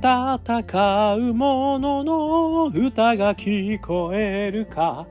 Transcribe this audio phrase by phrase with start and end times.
[0.00, 5.08] 戦う者のの歌が聞こえるか。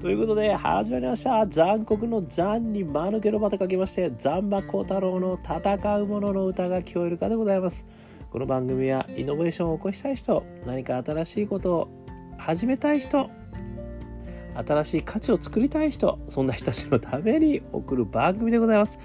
[0.00, 1.44] ということで始まりました。
[1.48, 7.84] 残酷の残に間抜けのまた書きまして残馬小太郎の戦う者の歌が聞こえるかでございます。
[8.30, 11.88] この番組はイノベーションを起こしたい人何か新しいことを
[12.38, 13.28] 始めたい人
[14.54, 19.00] 新しい価値を作りたい人そんな人たちのために送る番組でございます。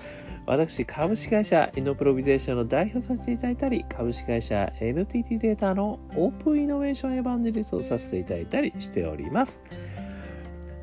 [0.48, 9.60] 私、株式会社イノプロビゼーションの代表させていただいたり、株式会社 NTT データのオープンイノベーションエヴァンジェリストをさせていただいたりしております。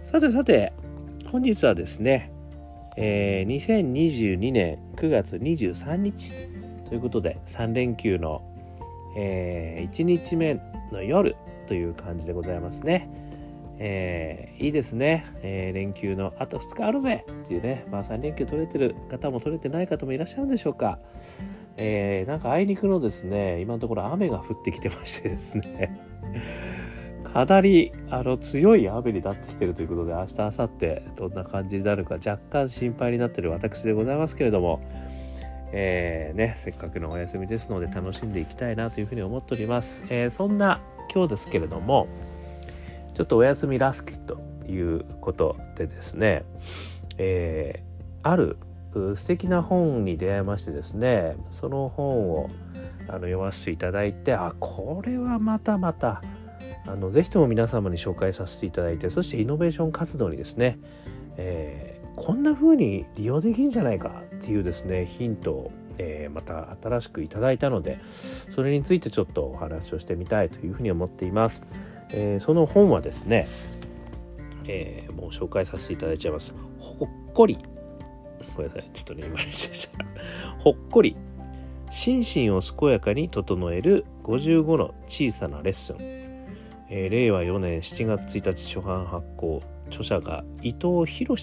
[0.04, 0.72] さてさて、
[1.30, 2.32] 本日はですね、
[2.96, 6.32] えー、2022年9月23日
[6.88, 8.42] ということで、3連休の、
[9.16, 10.54] えー、1日目
[10.90, 11.36] の夜
[11.68, 13.21] という感じでございますね。
[13.78, 20.98] えー、いいですね、えー、連休のあと2日あるぜっていうね、まあ、3連休取れてる方も取れてない方もいらっしゃるんでしょうか。
[21.76, 25.98] えー、なんかあいにくのですね、今のところ雨が降ってきてましてですね、
[27.24, 34.80] かなりあの強い雨になってきてるということで、明日、明後日どんな感じになるか若干心配になってる私でございますけれども、
[35.72, 40.02] えー、ね、せっかくのお休みですので楽しんでいきたいなというふうに思っております。
[40.10, 40.80] えー、そんな
[41.12, 42.06] 今日ですけれども、
[43.22, 46.44] ちょっとお休みらしきということでですね、
[47.18, 48.56] えー、ある
[48.92, 52.50] 素敵な本に出会いましてですねその本を
[53.06, 56.20] あの読ませていただいてあこれはまたまた
[56.84, 60.80] あのぜひとも皆様に紹介させていただいてそしてイノベーション活動にですね、
[61.36, 68.00] えー、こんな風に利用できるんじゃないかっていうですねヒントを、えー、また新しくいただいたので
[68.50, 71.62] それについてちょっとお話をしてみたいというふうに思っています。
[72.14, 73.48] えー、その本はですね、
[74.66, 76.54] えー、もう紹介させていただいちゃいます。
[76.78, 77.58] ほっこり。
[78.56, 78.90] ごめんなさい。
[78.92, 80.04] ちょっとね、今にした。
[80.58, 81.16] ほっこり。
[81.90, 85.96] 心身を健やかに整える55の小さなレッスン。
[86.88, 89.62] えー、令和4年7月1日初版発行。
[89.88, 91.36] 著者が伊藤博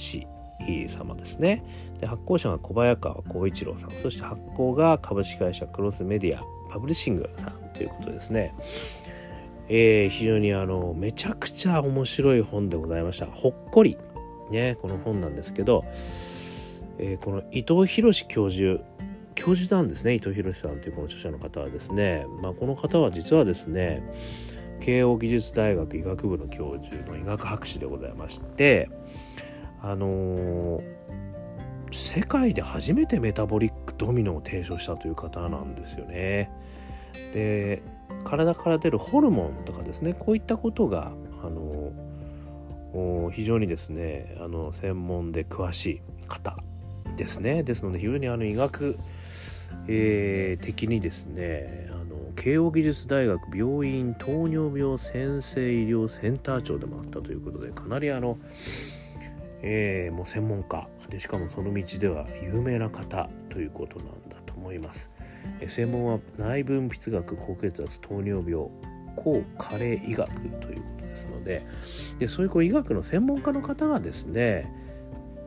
[0.89, 1.63] 様ですね。
[1.99, 3.91] で発行者が小早川光一郎さん。
[3.91, 8.53] そして発行が株式会社クロスメディアパブリッシングさんということですね。
[9.69, 13.27] えー、非常にあのめちゃくちゃ面白い本でございました。
[13.27, 13.97] ほっこり、
[14.51, 15.85] ね、この本なんですけど、
[16.97, 18.81] えー、この伊藤博教授
[19.35, 24.03] 教授なんですね伊藤博さんというこの著者の方はですね、まあ、この方は実はですね
[24.81, 28.89] 慶應義塾大学医学部の教授の医学博士でございまして
[29.81, 30.83] あのー、
[31.91, 36.51] 世界で初めてメタボリックドミノを提唱したという方なんですよね。
[37.33, 37.81] で
[38.23, 41.11] 体から出るホルモンとかですねこういったことが
[41.43, 41.91] あの
[43.31, 46.57] 非常にですねあの専門で詳しい方
[47.15, 48.97] ですねですので非常にあの医学、
[49.87, 58.37] えー、的にですねあの慶應義塾大学病院糖尿病先生医療センター長でもあったということでかなりあの、
[59.61, 65.09] えー、もう専門家でしかもその道では有名な方ということなんだと思います。
[65.67, 68.67] 専門は内分泌学高血圧糖尿病
[69.15, 70.29] 抗加齢医学
[70.61, 71.65] ということですので
[72.19, 74.71] でそういうこう医学の専門家の方がですね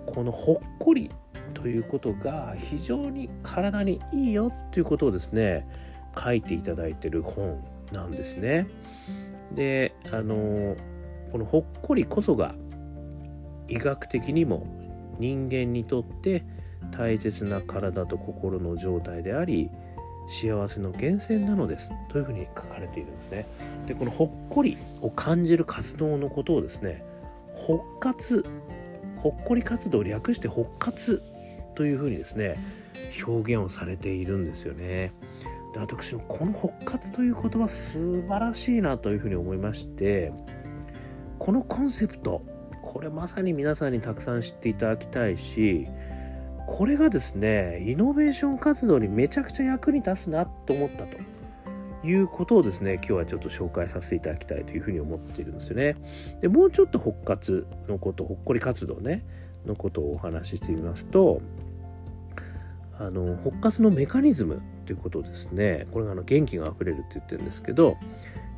[0.06, 1.10] このほっこり
[1.54, 5.66] ということが非常に体にいいよということをですね
[6.18, 8.66] 書いていただいてる本なんですね。
[9.52, 10.76] であの
[11.30, 12.54] このほっこりこそが
[13.68, 14.66] 医学的にも
[15.18, 16.44] 人間にとって
[16.90, 19.70] 大切な体と心の状態であり
[20.28, 23.46] 幸せの源泉なのですというふうに書かれているんですね。
[23.86, 27.04] でこのほっこりを感じる活動のことをですね
[27.52, 28.44] ほっ活
[29.16, 31.22] ほっこり活動を略してほっ活
[31.74, 32.56] というふうにですね
[33.26, 35.12] 表現をされているんですよね。
[35.74, 40.32] で私のこのほっ活という言葉素晴らしいなというふうに思いまして
[41.38, 42.42] このコンセプト
[42.82, 45.88] これまさに皆さんにたくさん知っていただきたいし
[46.72, 51.18] これがですねイノベーション活動にめちゃくちゃ役に立つなと思ったと
[52.02, 55.96] いうことをですね今日はちょっと紹介させていただきたいというふうに思っているんですよね。
[56.40, 59.24] でもうちょっと北活のことほっこり活動ね
[59.66, 61.42] のことをお話ししてみますと
[62.98, 67.96] あの北活のメカニズムということですねこれがあの元気があふれるって言ってるんですけど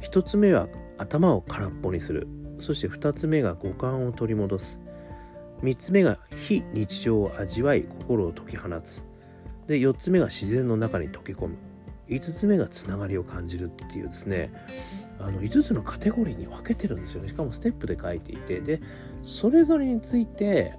[0.02, 0.68] 1つ目は
[0.98, 2.28] 頭を空っぽにする
[2.60, 4.80] そして2つ目が五感を取り戻す
[5.62, 9.02] 3つ目が非日常を味わい心を解き放つ。
[9.66, 11.56] で4つ目が自然の中に溶け込む。
[12.08, 14.52] 5つ目がつながりを感じるっていうですね。
[15.18, 17.28] あの5つのカテゴリーに分けてるんですよね。
[17.28, 18.60] しかもステップで書いていて。
[18.60, 18.80] で
[19.22, 20.74] それぞれについて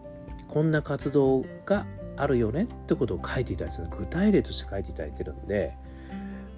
[0.48, 1.86] こんな活動が
[2.18, 3.88] あるよねってことを書いていたりする。
[3.89, 5.75] 具体例として書いていただいてるんで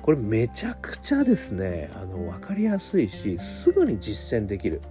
[0.02, 1.90] これめちゃくちゃですね。
[1.96, 4.82] あの分かりやすいしすぐに実践できる。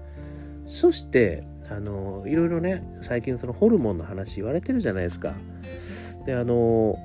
[0.67, 5.35] そしてあのいろいろね最近そのホルモンの話言われてるじゃないですか。
[6.25, 6.97] であの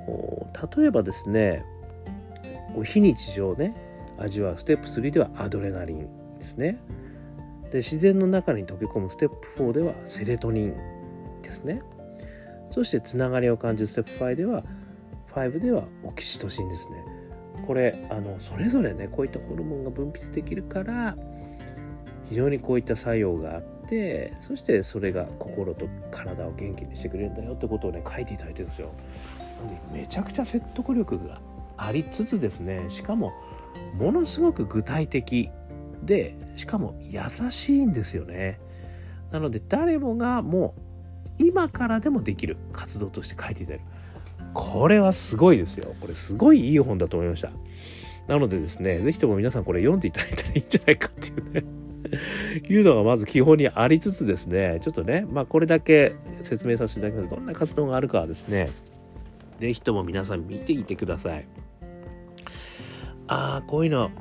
[0.75, 1.63] 例えばですね
[2.83, 3.75] 非日常ね
[4.17, 6.77] 味わうステップ3ではアドレナリンですね。
[7.71, 10.73] で自然の中に溶け込むステップ4ではセレトニン
[11.41, 11.81] ですね。
[12.69, 14.63] そしてつながりを感じるステップ5では
[15.33, 16.95] 5ではオキシトシンですね。
[17.65, 21.15] これあのそれぞれねこういったホルモンが分泌できるから
[22.29, 28.91] 非常にこういった作用があってそしてそれが心と体を元気にしてくれるんだよってことをね書いていただいてるんですよ。
[29.63, 31.41] なんでめちゃくちゃ説得力が
[31.77, 33.33] ありつつですねしかも
[33.97, 35.49] ものすごく具体的
[36.03, 37.21] でしかも優
[37.51, 38.59] しいんですよね。
[39.31, 40.73] なので誰もがも
[41.39, 43.91] う今からでもできる活動として書いていただける。
[44.53, 45.93] これはすごいですよ。
[45.99, 47.51] これすごいいい本だと思いました。
[48.27, 51.80] なのでですね、ぜひとも皆さんこれ読んでいただいたらいいんじゃないかっていうね
[52.69, 57.29] いうのがまず基本にありつつですね、ちょっとね、まあこれだけ説明させていただきます。
[57.29, 58.69] どんな活動があるかはですね、
[59.59, 61.45] ぜひとも皆さん見ていてください。
[63.27, 64.11] ああ、こういうの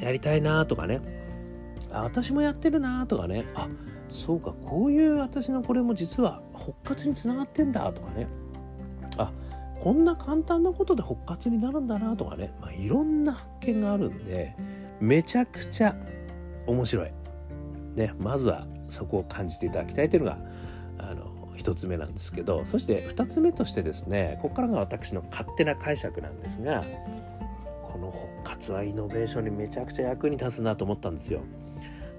[0.00, 1.00] やりたいなとかね、
[1.92, 3.68] あ私もやってるなとかね、あ
[4.08, 8.26] そうか、こういう私のこれも実は復活につながってんだとかね、
[9.18, 9.32] あ
[9.78, 14.56] こんな簡単なことで復活になるんだなとかね、まあ、いろんな発見があるんで
[15.00, 15.94] めちゃくちゃ
[16.66, 17.12] 面白い。
[17.96, 20.38] ね、まずはそこを感じていただきたいというのが
[20.98, 21.26] あの
[21.56, 26.84] 1つ目なんですけどそして2つ目としてですねここからが私の勝手な解釈なんですが
[27.82, 31.40] この復活はイノベーションにめちゃくちゃ役に立つなと思ったんですよ。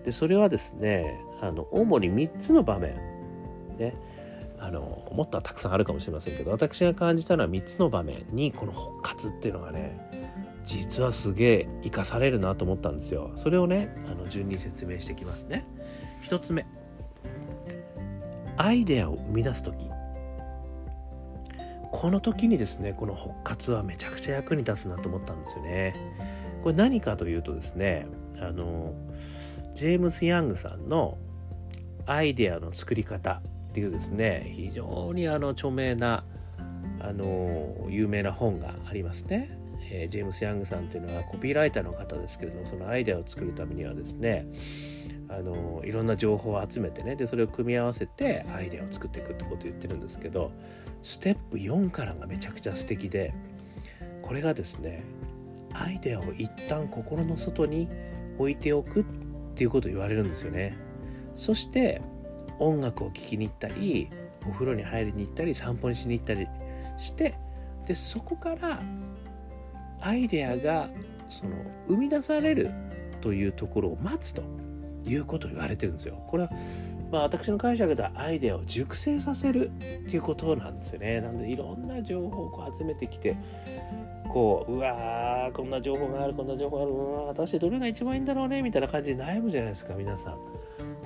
[0.03, 2.95] でそれはですねあの主に3つの場面
[3.77, 3.93] ね
[4.59, 10.06] あのもっとはたくさんあるかもしれませんけど私が感じたのは3つの場面にこの復活っていうのがね
[10.67, 13.31] 実はすげえ生かされるなと思ったんですよ。
[13.37, 15.65] それをねあの順に説明していきますね。
[16.27, 16.65] 1つ目。
[18.57, 19.89] アイデアを生み出す時。
[21.93, 25.93] この時にですねこの復活はめちゃくちゃ役に立つなと思ったんですよね。
[26.63, 28.05] これ何かというとですね
[28.37, 28.93] あの
[29.73, 31.17] ジェームス・ヤングさんの
[32.05, 36.25] アイデアの作り方っていうですね非常にあの著名な
[36.99, 39.56] あの有名な本がありますね、
[39.91, 44.47] え、ジェームス・ヤングさんっていうのはコピーライターの方ですけれどもそのアイデアを作るためにはですね
[45.29, 50.51] あのいろんな情報を集めてねでそれを組み合わせてアイデアを作っていくってことを言ってるんですけど
[51.03, 53.33] ステップ4からがめちゃくちゃ素敵で
[54.21, 55.03] これがですね
[55.73, 57.87] アイデアを一旦心の外に
[58.37, 59.05] 置いておくっ
[59.55, 60.77] ていうことを言われるんですよね。
[61.35, 62.01] そして
[62.59, 64.09] 音楽を聴きに行ったり
[64.47, 66.47] お風呂に入りに行ったり散歩にしに行ったり
[66.97, 67.37] して
[67.85, 68.81] でそこから
[70.01, 70.89] アイデアが
[71.29, 71.55] その
[71.87, 72.71] 生み出される
[73.21, 74.43] というところを待つと
[75.05, 76.23] いうことを言われてるんですよ。
[76.27, 76.49] これは
[77.11, 79.71] まあ私の解釈ではアイデアを熟成させるっ
[80.09, 81.21] ていうことなんですよね。
[81.21, 83.35] なんでいろんな情報をこう集めてきて
[84.29, 90.37] こううわーこんな情報があるこんな情報があるうわ私どれが一番いいんだろうねみたいな感じで悩むじゃないですか皆さん。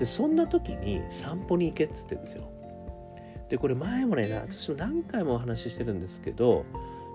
[0.01, 2.49] でそんな時に散歩に行けっつってんですよ
[3.49, 6.65] でこれ前もね私も何回もお話ししてるんですけど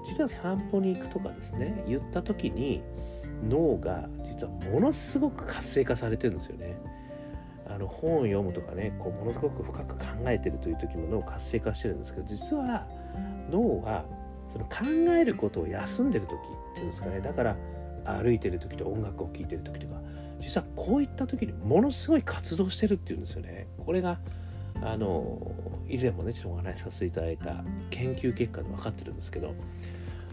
[0.07, 2.83] 実は散歩に行くとかですね言った時に
[3.49, 6.77] 脳が実はものすごく活性化されてるんですよね
[7.69, 12.87] あの本を読むとかねこうものすごく深く考えてるという時も脳活性化してるんですけど実は
[13.51, 14.05] 脳は
[14.47, 14.85] その考
[15.19, 17.57] えることを休んでる時っていうんですかねだから
[18.05, 20.01] 歩いてる時と音楽を聴いてる時とか
[20.39, 23.67] 実はこういった時にものすごい活動してるっていうんですよね。
[23.85, 24.19] これが
[24.83, 25.39] あの
[25.89, 29.55] 以前もねちょっとお話しさせていただいた研究結果で分かってるんですけど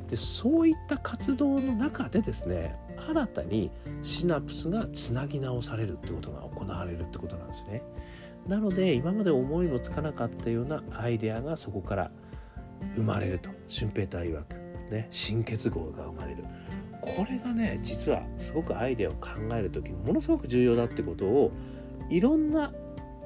[0.10, 2.76] でそういった活動の中でですね
[3.08, 3.72] 新たに
[4.04, 7.82] シナプスがつなぎ直されるってことが行われるってことなんですね。
[8.48, 12.12] なので今まで思いもつかなかったようなアイデアがそこから
[12.96, 14.56] 生まれると俊平太曰く
[14.92, 16.44] ね新結合が生まれる
[17.02, 21.52] これがね実はすごくアイデアを考える時にものすごく重要だってことを
[22.10, 22.74] いろんな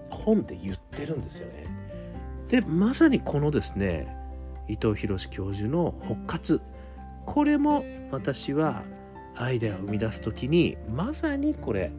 [0.10, 1.66] 本で言ってるんですよね。
[2.50, 4.08] でまさにこのですね
[4.68, 6.62] 伊藤博教授の「復活」
[7.26, 8.84] これも私は
[9.36, 11.92] アイデアを生み出す時にまさにこれ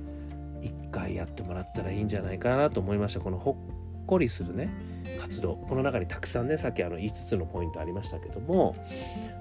[0.63, 3.21] 一回やってもらったらいいんじゃないかなと思いました。
[3.21, 3.55] このほっ
[4.07, 4.71] こりするね
[5.21, 5.57] 活動。
[5.57, 8.75] この中にたくさんねさっきあの5つのポイントありましたけども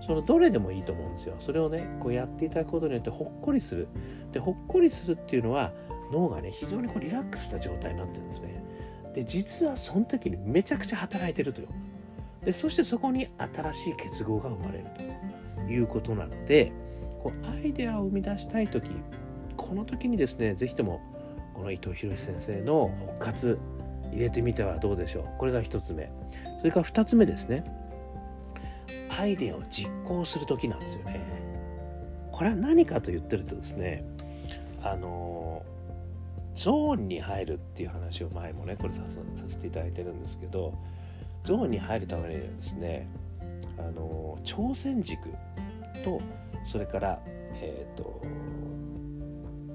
[0.06, 1.36] そのどれでもいいと思うんですよ。
[1.40, 3.88] それをねこうやっていただくことによってほっこりする。
[4.34, 5.72] でほっこりするっていうのは
[6.12, 8.64] 脳がね非常にこうリラックスした状態になってるんですね。
[9.14, 11.68] で実はその時にめちゃくちゃ働いてるとよ。
[12.44, 14.86] でそしてそこに新しい結合が生まれる
[15.66, 16.72] ということなので
[17.22, 18.90] こうアイデアを生み出したい時
[19.58, 21.02] この時にですね是非とも
[21.54, 23.60] この伊藤博先生の復活
[24.12, 25.26] 入れてみてはどうでしょう。
[25.38, 26.10] これが1つ目。
[26.60, 27.64] それから2つ目ですね。
[29.20, 31.48] アイデアを実行する時なんですよね。
[32.32, 34.06] これは何かと言ってるとですね
[34.84, 35.64] あの
[36.58, 39.02] ゾーンに入るっていう話を前もねこれさ
[39.48, 40.74] せていただいてるんですけど
[41.46, 43.08] ゾーンに入るためにはですね
[43.78, 45.30] あの挑戦軸
[46.04, 46.20] と
[46.70, 47.20] それから
[47.62, 48.22] えっ、ー、と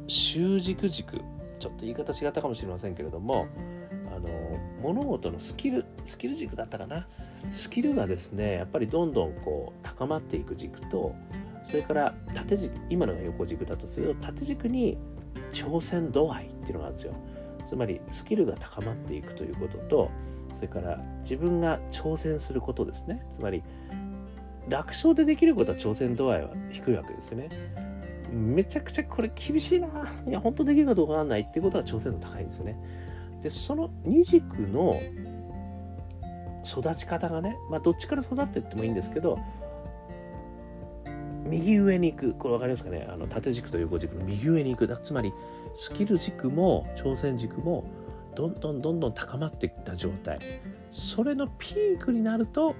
[0.09, 1.19] 習軸軸
[1.61, 3.47] ちょっと言い方違ったかもしれませんけれども
[4.15, 4.29] あの
[4.83, 7.07] 物事のスキルスキル軸だったかな？
[7.53, 11.15] スキルがですねやっぱりどんどんこう高まっていく軸と
[11.65, 14.99] それから縦軸今のが横軸だとすると縦軸に
[15.53, 17.15] 挑戦度合いっていうのがあるんですよ。
[17.67, 20.11] つまりスキルが高まっていくということと
[20.57, 23.25] それから自分が挑戦することですね。
[23.31, 23.63] つまり
[24.69, 27.49] 楽勝でできることは挑戦度合いは低いわけですよね。
[28.31, 29.89] めちゃくちゃこれ厳しいな。
[30.27, 32.77] いや本当できるかどうかわかんないっていうことは挑戦度高いんですよね。
[33.43, 35.01] でその二軸の
[36.65, 39.39] 育ち方がねまあどっちから育っていってもいいんですけど
[41.53, 42.35] 右上に行く。
[42.35, 43.07] これ分かりますかね。
[43.11, 44.87] あの縦軸と横軸の右上に行く。
[44.87, 45.33] だつまり
[45.75, 47.85] スキル軸も挑戦軸も
[48.35, 50.39] どんどんどんどん高まっていった状態。
[50.91, 52.75] それのピークになると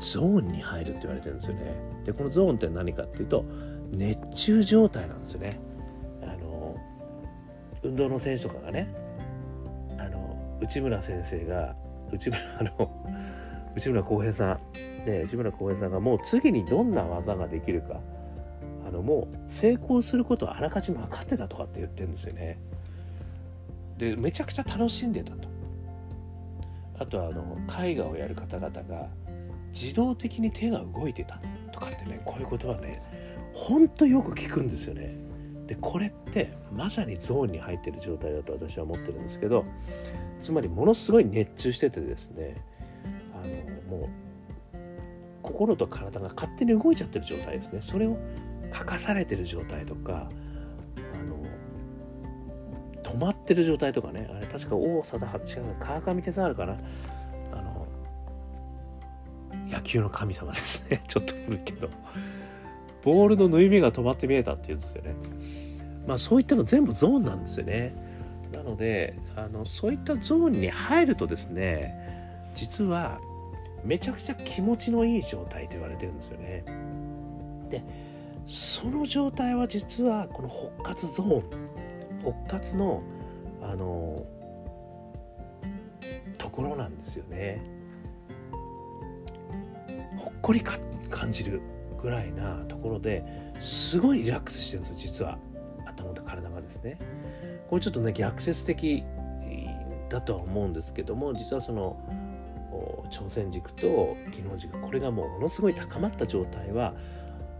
[0.00, 1.74] ゾーンに入るって言われてるんですよね。
[2.04, 3.44] でこのゾーンって何かっていうと
[3.92, 5.60] 熱中状態なんですよね。
[6.22, 6.76] あの
[7.82, 8.92] 運動の選手とかがね
[9.98, 11.76] あの内村先生が
[12.12, 12.90] 内村あの
[13.76, 14.60] 内村航平さん
[15.04, 18.00] で内村航平さんがもう次にどんな技ができるか
[18.86, 22.58] あのもう成功することをあらかじめ分かってたとかって言ってるんですよね。
[23.98, 25.48] でめちゃくちゃ楽しんでたと。
[26.98, 29.08] あとはあの絵画をやる方々が
[29.72, 31.40] 自動的に手が動いてた
[31.72, 33.02] とかってねこういうことはね
[33.54, 35.16] ほんとよく聞くんですよね。
[35.66, 39.64] でこれってまさにゾーンに入ってる状態だと私は思ってるんですけど
[40.40, 42.56] つまりものすごい熱中しててですね
[43.32, 43.46] あ
[43.92, 44.08] のもう
[45.52, 47.80] 心と体が勝手に動いちゃってる状態ですね。
[47.82, 48.16] それを
[48.72, 50.28] 書かされてる状態とか
[51.14, 51.44] あの
[53.02, 54.28] 止まってる状態とかね。
[54.32, 56.76] あれ確か王貞治違う川上哲治かな。
[57.52, 57.86] あの
[59.68, 61.02] 野球の神様ですね。
[61.08, 61.88] ちょっと古いけど。
[63.02, 65.14] ボールの縫い目が止まって見えたっていうんですよね。
[66.06, 67.94] まあそういったの全部ゾーンなんですよね。
[68.52, 73.20] なのであのそういったゾーンに入るとですね実は
[73.84, 76.64] めちゃくちゃ気持ちのいい状態と言われてるんですよね。
[77.70, 77.82] で
[78.46, 81.40] その状態は実はこの復活ゾーン
[82.22, 83.02] 復活の
[83.62, 84.24] あの
[86.38, 87.62] ところなんですよね。
[90.16, 91.60] ほっこり感じる
[92.02, 93.22] ぐらいなところで
[93.60, 95.38] すごいリラックスしてるんですよ実は。
[95.86, 96.98] 頭と体がですね。
[97.68, 99.04] これちょっとね逆説的
[100.08, 101.96] だとは思うんですけども実はその
[103.10, 106.94] 挑戦軸と技能軸これがもうものすごい高まった状態は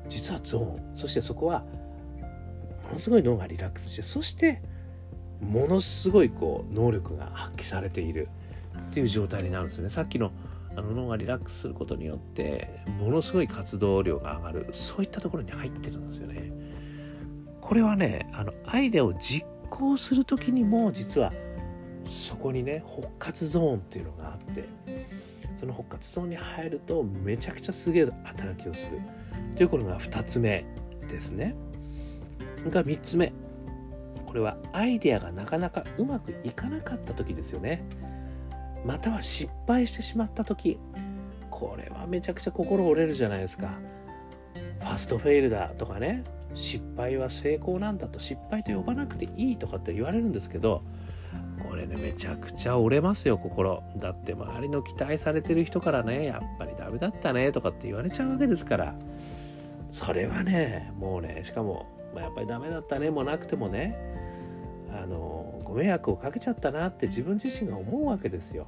[0.09, 4.62] 実はゾーンそしてそこはものすごい脳がリラックスしてそして
[5.40, 8.28] ものすごいこう能力が発揮されている
[8.78, 9.88] っていう状態になるんですね。
[9.88, 10.33] さっきの
[10.76, 16.52] あの脳がリラックスすることによってものすごい活動量が上がるそういったところに入ってるんですよね。
[17.61, 21.33] これはねあのアイデアを実行する時にも実は
[22.04, 24.69] そこにね復活ゾーンっていうのがあって
[25.60, 28.98] その復活ゾーンに入るとめちゃくちゃすげえ働きをする。
[29.54, 30.64] ということが2つ目
[31.06, 31.54] ですね。
[32.56, 33.30] それから3つ目。
[34.24, 37.84] これはアイデアがなかなかうまくいかなかった時ですよね。
[38.86, 40.78] または失敗してしまった時。
[41.50, 43.78] これはめちゃくちゃ心折れるじゃないですか。
[44.78, 46.24] ファストフェイルだとかね。
[46.54, 48.18] 失敗は成功なんだと。
[48.18, 50.82] 失敗と呼ばなくていいとかって言われるんですけど
[51.70, 53.82] これねめちゃくちゃ折れますよ心。
[53.96, 58.94] だって周りの期待されてる人からねやっぱりダメだったねとかって言われちゃうわけですから。
[59.92, 63.96] それはねもうねしかも、まあ、やっぱりダメだったねもなくてもね
[64.92, 68.66] あのご迷惑をかけちゃったなって自分自身が思うわけですよ。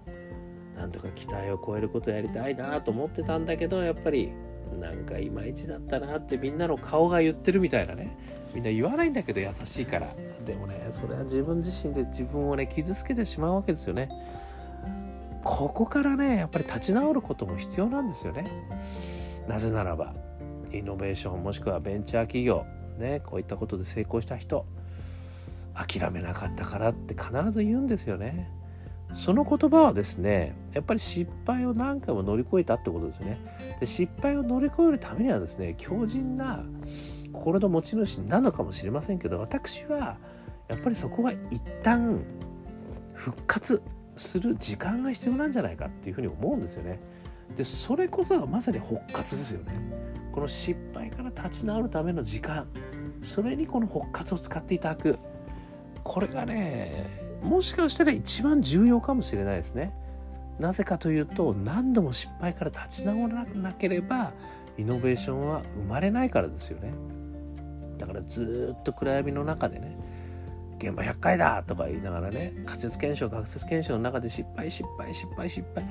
[0.76, 4.32] なんとか期待を超えることやりたいなと思ってたんだけどやっぱり
[4.80, 8.16] なんかいまいちだったなってみんなの顔が言ってるみたいなね。
[8.54, 10.14] みんな言わないんだけど優しいから。
[10.46, 14.10] でもねそれは自分自身で自分をね傷つけてしまうわけですよね。
[15.44, 18.50] ここからねやっぱり立ち直ることも必要なんですよね。
[19.48, 20.14] なぜならば
[20.72, 22.64] イノベーションもしくはベンチャー企業
[22.98, 24.66] ねこういったことで成功した人
[25.74, 28.50] 諦めなかったからって必ず言うんですよね。
[29.14, 33.38] その言葉はですねやっぱり失敗を何回も乗り越えたってことですね。
[33.80, 36.64] で失敗を乗り越えるためにはですね強靭な
[37.32, 40.16] 心の持ち主なのかもしれませんけど私は
[40.68, 42.22] やっぱりそこは一旦
[43.14, 43.82] 復活
[44.16, 47.00] する時間が必要なんじゃないかっていうふうに思うんですよね。
[47.56, 49.74] でそれこそがまさに復活ですよね。
[50.32, 52.66] この失敗から立ち直るための時間
[53.22, 55.18] それにこの復活を使っていただく
[56.02, 57.06] これがね
[57.42, 59.92] もしかしたら一番重要かもしれないですね。
[60.58, 64.32] なぜかというと何度も失敗から立ち直らなければ
[64.78, 66.92] イノベーションは生まれないからですよね。
[68.02, 69.96] だからずっと暗闇の中でね
[70.78, 75.84] 現場100回だとか言いながらね仮説検証学説検証の中で失敗失敗失敗失敗。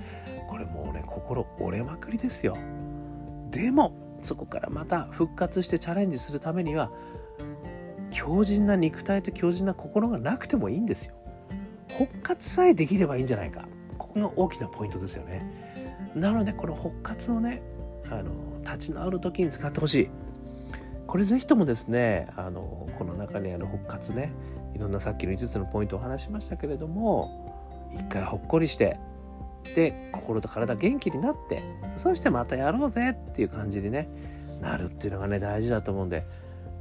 [0.49, 2.57] これもうね心折れまくりですよ。
[3.49, 6.91] でもそこからまた復活してチャレンジするためには
[8.11, 11.13] 強靭な肉体と強靭な心がなくてもいいんですよ。
[11.97, 13.69] 復活さえできればいいんじゃないか。
[13.97, 15.49] ここが大きなポイントですよね。
[16.13, 17.61] なのでこの復活をね
[18.09, 18.31] あの
[18.65, 20.09] 立ち直る時に使ってほしい。
[21.11, 24.31] これぜひともですねあのこの中にある復活ね
[24.73, 28.97] いろんなさっきの5つのポイントを話しましたけれども一回ほっこりして
[29.75, 31.63] で心と体元気になって
[31.97, 34.07] そしてまたやろうぜっていう感じにね
[34.61, 36.25] なるっていうのがね大事だと思うんで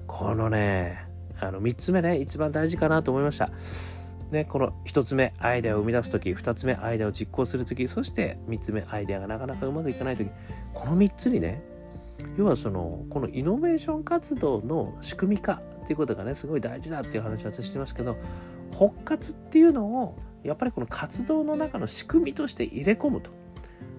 [0.06, 1.04] このね
[1.40, 3.50] あの3つ目ね一番大事かなと思いました。
[4.30, 10.30] ね、この1つ目アイデアを生み出す時2つ目アイデアを実行する時そして3つ目アイデアがなかなかうまくいかない時
[10.72, 11.64] この3つにね
[12.36, 18.16] 要はそのこのイノベーション活動の仕組み化っていうことがねすごい大事だっていう話を私してますけど
[18.72, 23.30] 復活っていうのをやっぱりこの活動の中の仕組みとして入れ込むと。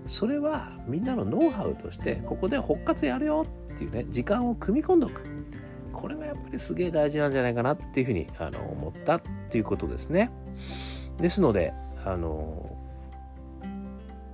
[0.07, 5.21] それはみんなのノウハウとしてここで復活やるよっていうね時間を組み込んでおく。
[5.93, 10.31] これがやっぱりすげえ大事なんじゃないかなっていうふうにあの思ったっていうことですね。
[11.19, 11.73] ですので
[12.03, 12.77] あの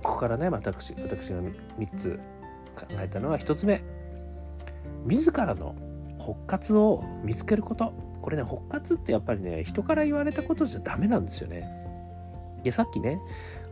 [0.02, 2.18] ここからね私私が3つ
[2.78, 3.82] 考えたのは1つ目。
[5.04, 5.74] 自らの
[6.18, 7.92] 復活を見つけること。
[8.20, 11.68] これね復活ってやっぱりね人から言われたことじゃダメなんですよね。
[12.62, 13.20] でさっきね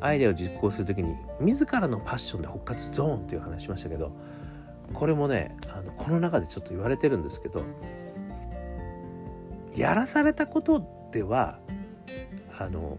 [0.01, 4.13] アイデアを実行する時に自らのパッションで復活ゾーンっていう話しましたけど
[4.93, 7.65] これもねあのこの中でちょっと言われてるんですけど
[9.75, 11.59] やらされたことでは
[12.59, 12.99] あの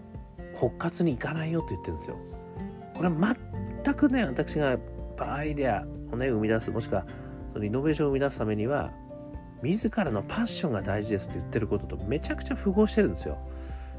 [0.59, 2.17] 復活にいかないよって言ってるんですよ。
[2.95, 4.77] これ全くね私が
[5.17, 7.05] ぱアイデアをね生み出すもしくは
[7.53, 8.91] そのイノベーションを生み出すためには
[9.63, 13.37] 自らのパッションが大事ですって言ってることとめちゃくちゃ符合してるんですよ。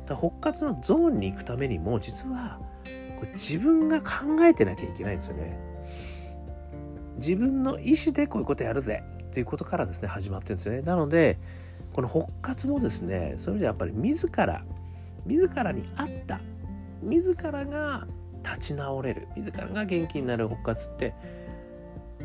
[0.06, 2.60] だから復活のゾーンに行くためにも実は
[3.18, 5.58] これ自分が考えてなきゃいけないんですよね。
[7.16, 10.82] 自分の意思でこういうことやるぜっていうことからですね始まってるんですよね。
[10.82, 11.38] なので
[11.92, 14.62] この復活もですねそれでやっぱり自ら
[15.26, 16.40] 自らに合った
[17.02, 18.06] 自らが
[18.44, 21.14] 立ち直れる自らが元気になる復活って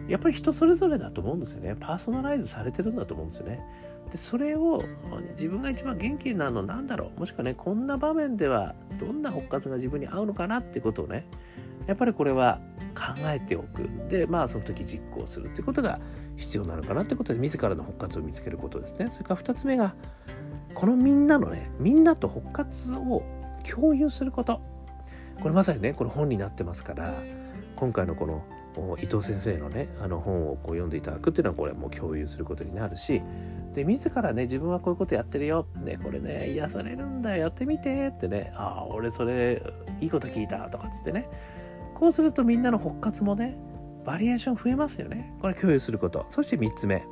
[0.08, 1.76] やっぱり人それぞれだと思うんですよね。
[1.80, 3.64] パーソナライズされてるんだと思うんですよね。
[4.12, 4.84] でそれを
[5.32, 7.20] 自分が一番元気になるのなんだろう。
[7.20, 11.26] もしくはねこんな場面ではどんな復活が自分に合うのかなってことをね
[11.88, 12.60] やっぱりこれは
[12.96, 13.90] 考えておく。
[14.10, 16.00] でまあその時実行するっていうことが
[16.36, 19.10] 必要なのかなってことで自らの復活を見つけることですね。
[19.12, 19.96] それから2つ目が
[20.74, 23.24] このみんなのねみんなと復活を
[23.64, 24.73] 共有すること。
[25.44, 27.14] これまさにねこれ本になってますから
[27.76, 28.44] 今回のこの
[28.98, 33.22] 伊藤先生のねあの本をこう読んでいただくっていうのはこれはもう共有することになるし
[33.74, 39.62] で自らね自分はこういうことやってるよ、ね、これね癒されるんだやってみてってねああ俺それ
[40.00, 41.28] いいこと聞いたとかっつってね
[41.94, 43.58] こうするとみんなの復活もね
[44.06, 45.34] バリエーション増えますよね。
[45.42, 46.26] これ共有すること。
[46.30, 47.06] そして3つ目。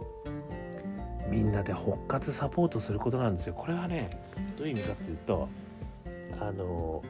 [1.30, 3.54] みんなで復活サポートすることなんですよ。
[3.54, 4.10] これはね
[4.58, 5.48] どういう意味かっていうと
[6.40, 7.02] あの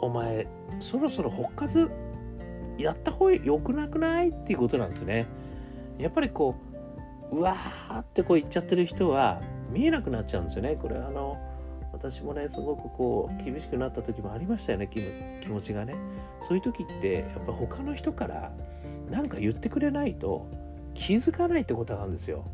[0.00, 0.46] お前
[0.80, 1.90] そろそろ復活
[2.78, 4.28] やった方が良くなくない？
[4.28, 5.26] っていうことなんですね。
[5.98, 6.54] やっぱりこ
[7.32, 10.76] ううわーってこう言っちゃってる人は見えなくなっちゃうんですよね。
[10.80, 11.38] これあの
[11.92, 14.88] 私もねすごくこう厳しくなった時もありましたよね。
[15.42, 15.94] 気持ちがね。
[16.46, 18.52] そういう時ってやっぱ他の人から
[19.08, 20.46] 何か言ってくれないと
[20.94, 22.44] 気づかないってことなんですよ。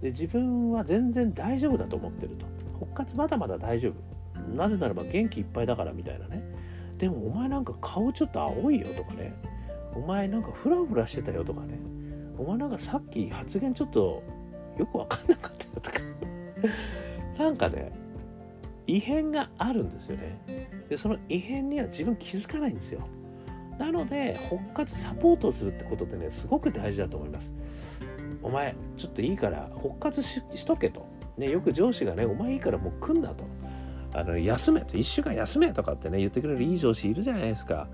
[0.00, 2.46] で自分は全然大丈夫だと思ってると。
[2.78, 3.94] 復活まだまだ大丈夫。
[4.54, 6.42] なぜならば元気いっぱいだからみたいなね。
[6.98, 9.34] でもお前なんか顔ちょっと青いよとかね。
[9.94, 11.78] お前なんかフラフラしてたよとかね。
[12.36, 14.22] お前なんかさっき発言ちょっと
[14.78, 15.98] よくわかんなかったよとか。
[17.38, 17.92] なんかね
[18.86, 20.68] 異変があるんですよね。
[20.88, 23.00] でその異変には自分気づかないんですよ。
[23.78, 27.52] なので復活サポートをするってことってねすごく大事だと思います。
[28.42, 33.44] お前ちょっといいから復活しとけと、ね、よく上司がねお前いいからもう来んだと。
[34.12, 37.88] あの休めと1週間休めとかってね言ってくれるいい上司いるじゃないですか。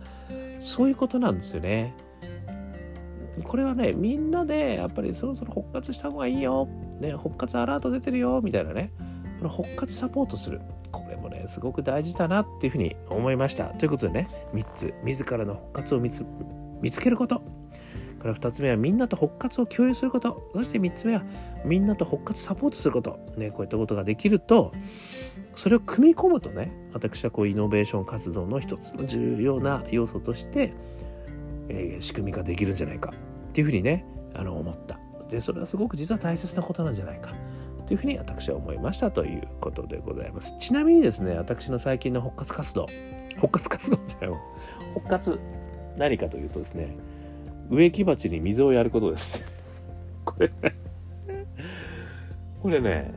[0.61, 1.95] そういうことなんですよね。
[3.43, 6.69] これはねみんなでやっぱりそろそろ復活した方がいいよ、
[7.01, 8.41] ね、復活アラート出てるよ。
[8.43, 8.93] みたいなね。
[9.39, 10.61] この復活サポートする。
[10.93, 13.67] これもねすごく大事だなっていうふうに思いました。
[13.67, 14.95] ということでね3つ。
[15.03, 16.25] 自らの復活を見つ
[16.81, 17.43] 見つけること。
[18.25, 20.51] から2つ目はみんなと復活を共有すること。
[20.55, 21.23] そして3つ目は
[21.65, 24.73] みんなと復活サポートすること、ね、こういったことができると
[25.57, 30.73] それを組み込むとね私はこうイノベーション活動の一つの重要な要素として、
[31.69, 33.13] えー、仕組み化できるんじゃないか
[33.49, 34.99] っていうふうにねあの思った。
[35.31, 37.33] でそれはすごく実は大切なことなんじゃないか。
[37.87, 40.55] というふうに私は思いましたということでございます。
[40.59, 42.87] ちなみにですね私の最近の復活活動
[43.37, 44.39] 復活活動じゃない
[44.95, 45.39] 復活
[45.97, 46.97] 何かというとですね
[47.71, 49.43] 植木鉢に水をやることです。
[50.25, 50.77] これね
[52.61, 53.13] これね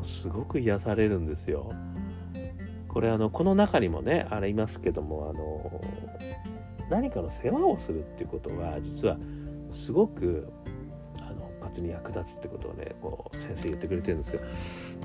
[0.00, 1.72] あのすごく癒されるんですよ。
[2.88, 5.80] これあのこの中にもねありますけどもあの
[6.90, 9.16] 何かの世話をするっていうことは実は
[9.70, 10.50] すごく
[11.20, 14.44] あの活に役立つってことをねこう先生言ってくれてるんですけど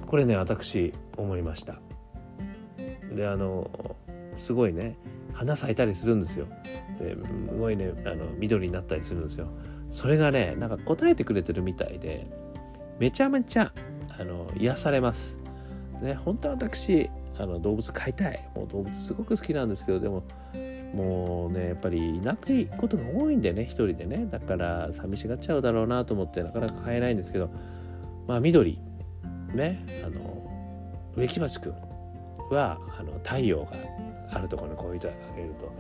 [0.07, 1.79] これね私思いました。
[3.13, 3.69] であの
[4.35, 4.97] すごいね
[5.33, 6.47] 花咲いたりするんですよ。
[6.99, 7.17] です
[7.59, 9.47] ごいねあの緑になったりするんですよ。
[9.91, 12.25] それがねなんか答えてくれてるみたいで
[12.97, 13.71] めちゃめちゃ
[14.19, 15.35] あの癒されます。
[16.01, 18.49] ね本当は私あの動物飼いたい。
[18.55, 20.23] もう動物すごく好きなんですけどでも
[20.93, 24.27] もうねやっぱりいなくていいことが多いんでね一人でね。
[24.29, 27.49] だから寂しがっちゃうだろうなと思ってなかなか飼えないんですけど
[28.27, 28.79] まあ緑。
[29.53, 30.35] ねあの
[31.15, 31.73] 植木鉢くん
[32.51, 33.71] はあの太陽が
[34.31, 35.71] あるところにこういうとあげると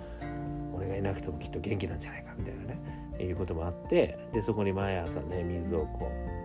[0.73, 2.79] 俺がいなくてもきっと元気なんじゃないかみたいなね
[3.19, 6.44] いうこともあってでそこに毎朝ね水をこう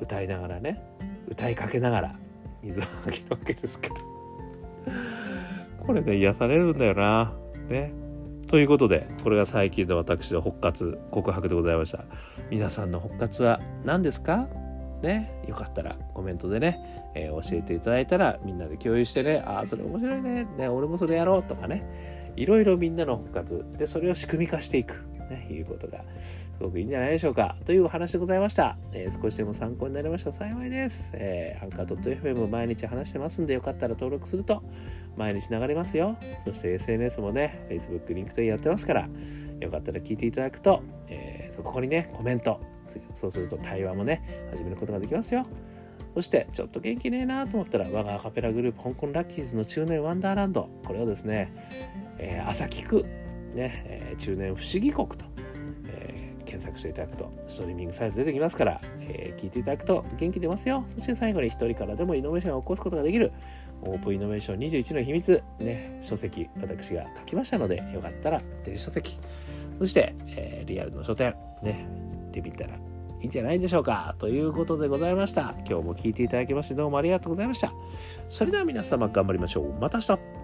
[0.00, 0.82] 歌いながらね
[1.28, 2.14] 歌いかけながら
[2.62, 3.94] 水をあげるわけですけど。
[5.86, 7.32] これね癒されるんだよな。
[7.68, 7.92] ね。
[8.46, 12.04] ということでこれが最近の私の復活告白でございました。
[12.50, 14.48] 皆さんの復活は何ですか？
[15.02, 15.30] ね。
[15.46, 16.80] よかったらコメントでね、
[17.14, 20.46] えー、教えていただいたらみんなで共有してねああそれ面白いね。
[20.58, 22.32] ね俺もそれやろうとかね。
[22.36, 23.64] いろいろみんなの復活。
[23.78, 25.07] でそれを仕組み化していく。
[25.28, 26.04] ね、いうことが
[26.56, 27.56] すごくいいんじゃないでしょうか。
[27.64, 34.62] というお話でございました、えー、少しでも参考になりました幸いです、えー、アンカー .fm も毎日話してますんでよかったら登録すると
[35.16, 36.16] 毎日流れますよ。
[36.44, 39.08] そして SNS もね Facebook、LinkedIn やってますから
[39.60, 42.60] よかったら聞いていただくと、えー、そこにねコメント
[43.12, 45.46] そうすると対話もね始めることができますよ。
[46.14, 50.68] そしてちょっと元気ねえなと思ったら我がアカペラグループ香港ラッキーズの中年ワンダーランド。
[50.84, 51.52] これをですね
[52.18, 53.06] えー、朝聞く、
[53.54, 55.24] ねえー、中年不思議国と、
[55.86, 60.84] えー、検索していただくとストリーミングサイト出てきますから、えー、聞いていただくと元気出ますよ。
[60.88, 63.32] そして最後に一人からでもイノベーションを起こすことができる
[63.82, 69.18] オープンイノベーション21の秘密、ね、書籍私が書きましたのでよかったら電子書籍
[69.78, 71.86] そして、えー、リアルの書店ね
[72.24, 72.74] 行ってみたら
[73.20, 74.14] いいんじゃないでしょうか。
[74.18, 75.54] ということでございました。
[75.68, 77.72] 今日も聞いていただきましてどうもありがとうございました。
[78.28, 79.72] それでは皆様頑張りましょう。
[79.80, 80.37] また明日。